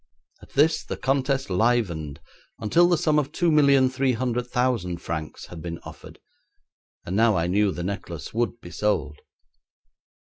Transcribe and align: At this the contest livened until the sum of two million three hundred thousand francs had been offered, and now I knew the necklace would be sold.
At 0.41 0.53
this 0.53 0.83
the 0.83 0.97
contest 0.97 1.51
livened 1.51 2.21
until 2.57 2.89
the 2.89 2.97
sum 2.97 3.19
of 3.19 3.31
two 3.31 3.51
million 3.51 3.87
three 3.87 4.13
hundred 4.13 4.47
thousand 4.47 4.97
francs 4.97 5.45
had 5.45 5.61
been 5.61 5.77
offered, 5.83 6.17
and 7.05 7.15
now 7.15 7.37
I 7.37 7.45
knew 7.45 7.71
the 7.71 7.83
necklace 7.83 8.33
would 8.33 8.59
be 8.61 8.71
sold. 8.71 9.19